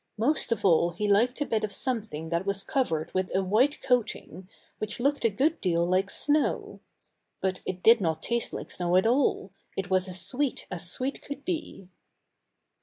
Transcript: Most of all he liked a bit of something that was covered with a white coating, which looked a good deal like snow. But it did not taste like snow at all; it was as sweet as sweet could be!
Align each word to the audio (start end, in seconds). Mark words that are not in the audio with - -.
Most 0.17 0.51
of 0.51 0.65
all 0.65 0.89
he 0.93 1.07
liked 1.07 1.41
a 1.41 1.45
bit 1.45 1.63
of 1.63 1.71
something 1.71 2.29
that 2.29 2.43
was 2.43 2.63
covered 2.63 3.13
with 3.13 3.29
a 3.35 3.43
white 3.43 3.83
coating, 3.83 4.49
which 4.79 4.99
looked 4.99 5.23
a 5.23 5.29
good 5.29 5.61
deal 5.61 5.85
like 5.85 6.09
snow. 6.09 6.79
But 7.39 7.59
it 7.67 7.83
did 7.83 8.01
not 8.01 8.23
taste 8.23 8.51
like 8.51 8.71
snow 8.71 8.95
at 8.95 9.05
all; 9.05 9.51
it 9.77 9.91
was 9.91 10.07
as 10.07 10.19
sweet 10.19 10.65
as 10.71 10.89
sweet 10.91 11.21
could 11.21 11.45
be! 11.45 11.89